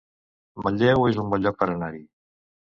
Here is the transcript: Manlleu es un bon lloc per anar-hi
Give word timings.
Manlleu 0.67 1.05
es 1.09 1.19
un 1.25 1.29
bon 1.35 1.45
lloc 1.45 1.61
per 1.61 1.69
anar-hi 1.75 2.03